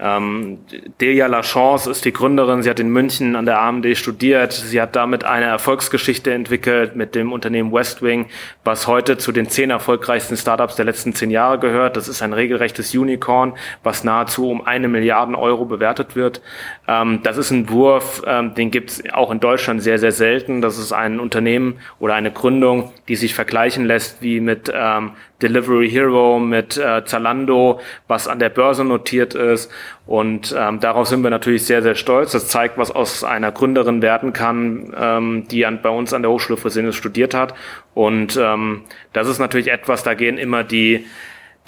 Ähm, 0.00 0.58
Delia 1.00 1.28
Lachance 1.28 1.88
ist 1.88 2.04
die 2.04 2.12
Gründerin. 2.12 2.64
Sie 2.64 2.70
hat 2.70 2.80
in 2.80 2.88
München 2.88 3.36
an 3.36 3.46
der 3.46 3.60
AMD 3.60 3.96
studiert. 3.96 4.52
Sie 4.52 4.80
hat 4.80 4.96
damit 4.96 5.22
eine 5.22 5.46
Erfolgsgeschichte 5.46 6.32
entwickelt 6.32 6.96
mit 6.96 7.14
dem 7.14 7.32
Unternehmen 7.32 7.72
Westwing, 7.72 8.26
was 8.64 8.88
heute 8.88 9.18
zu 9.18 9.30
den 9.30 9.48
zehn 9.48 9.70
erfolgreichsten 9.70 10.36
Startups 10.36 10.74
der 10.74 10.84
letzten 10.84 11.14
zehn 11.14 11.30
Jahre 11.30 11.60
gehört. 11.60 11.96
Das 11.96 12.08
ist 12.08 12.22
ein 12.22 12.32
regelrechtes 12.32 12.92
Unicorn, 12.92 13.54
was 13.84 14.02
nahezu 14.02 14.50
um 14.50 14.66
eine 14.66 14.88
Milliarde 14.88 15.11
Milliarden 15.12 15.34
Euro 15.34 15.66
bewertet 15.66 16.16
wird. 16.16 16.40
Ähm, 16.88 17.20
das 17.22 17.36
ist 17.36 17.50
ein 17.50 17.68
Wurf, 17.68 18.22
ähm, 18.26 18.54
den 18.54 18.70
gibt 18.70 18.90
es 18.90 19.02
auch 19.12 19.30
in 19.30 19.40
Deutschland 19.40 19.82
sehr, 19.82 19.98
sehr 19.98 20.12
selten. 20.12 20.62
Das 20.62 20.78
ist 20.78 20.92
ein 20.92 21.20
Unternehmen 21.20 21.78
oder 21.98 22.14
eine 22.14 22.30
Gründung, 22.30 22.92
die 23.08 23.16
sich 23.16 23.34
vergleichen 23.34 23.84
lässt 23.84 24.22
wie 24.22 24.40
mit 24.40 24.72
ähm, 24.74 25.10
Delivery 25.42 25.90
Hero, 25.90 26.38
mit 26.38 26.78
äh, 26.78 27.04
Zalando, 27.04 27.80
was 28.08 28.26
an 28.26 28.38
der 28.38 28.48
Börse 28.48 28.84
notiert 28.84 29.34
ist. 29.34 29.70
Und 30.06 30.54
ähm, 30.58 30.80
darauf 30.80 31.08
sind 31.08 31.22
wir 31.22 31.30
natürlich 31.30 31.66
sehr, 31.66 31.82
sehr 31.82 31.94
stolz. 31.94 32.32
Das 32.32 32.48
zeigt, 32.48 32.78
was 32.78 32.90
aus 32.90 33.22
einer 33.22 33.52
Gründerin 33.52 34.00
werden 34.00 34.32
kann, 34.32 34.94
ähm, 34.98 35.46
die 35.50 35.66
an, 35.66 35.82
bei 35.82 35.90
uns 35.90 36.14
an 36.14 36.22
der 36.22 36.30
Hochschule 36.30 36.56
Fresenius 36.56 36.96
studiert 36.96 37.34
hat. 37.34 37.54
Und 37.92 38.38
ähm, 38.40 38.82
das 39.12 39.28
ist 39.28 39.40
natürlich 39.40 39.68
etwas, 39.68 40.02
da 40.04 40.14
gehen 40.14 40.38
immer 40.38 40.64
die 40.64 41.04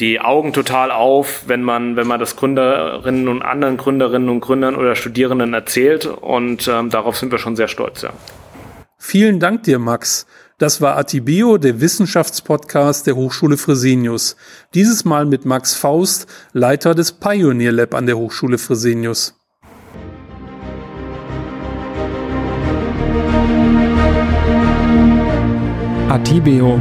die 0.01 0.21
Augen 0.21 0.53
total 0.53 0.91
auf, 0.91 1.45
wenn 1.47 1.63
man, 1.63 1.97
wenn 1.97 2.07
man 2.07 2.19
das 2.19 2.37
Gründerinnen 2.37 3.29
und 3.29 3.43
anderen 3.43 3.77
Gründerinnen 3.77 4.29
und 4.29 4.41
Gründern 4.41 4.75
oder 4.75 4.97
Studierenden 4.97 5.55
erzählt. 5.55 6.07
Und 6.07 6.69
ähm, 6.69 6.91
darauf 6.91 7.17
sind 7.17 7.31
wir 7.31 7.39
schon 7.39 7.57
sehr 7.57 7.69
stolz, 7.69 8.03
ja. 8.03 8.13
Vielen 8.99 9.39
Dank 9.39 9.65
dir, 9.65 9.79
Max. 9.79 10.27
Das 10.59 10.81
war 10.81 10.97
Atibio, 10.97 11.59
der 11.59 11.81
Wissenschaftspodcast 11.81 13.07
der 13.07 13.17
Hochschule 13.17 13.57
Fresenius. 13.57 14.37
Dieses 14.73 15.05
Mal 15.05 15.27
mit 15.27 15.45
Max 15.45 15.75
Faust, 15.75 16.27
Leiter 16.53 16.95
des 16.95 17.13
Pioneer 17.13 17.73
Lab 17.73 17.95
an 17.95 18.07
der 18.07 18.17
Hochschule 18.17 18.57
Fresenius. 18.57 19.35
Atibio 26.09 26.81